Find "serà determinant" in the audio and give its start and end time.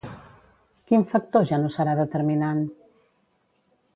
1.75-2.65